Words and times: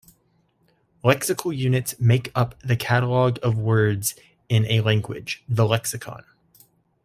Lexical 1.03 1.55
units 1.55 1.99
make 1.99 2.31
up 2.33 2.59
the 2.63 2.75
catalogue 2.75 3.37
of 3.43 3.59
words 3.59 4.15
in 4.49 4.65
a 4.65 4.81
language, 4.81 5.43
the 5.47 5.67
lexicon. 5.67 6.23